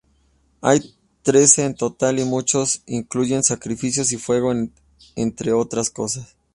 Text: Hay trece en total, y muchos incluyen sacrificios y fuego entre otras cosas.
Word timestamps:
Hay 0.61 0.95
trece 1.21 1.63
en 1.63 1.75
total, 1.75 2.17
y 2.17 2.25
muchos 2.25 2.81
incluyen 2.87 3.43
sacrificios 3.43 4.11
y 4.11 4.17
fuego 4.17 4.51
entre 5.15 5.53
otras 5.53 5.91
cosas. 5.91 6.35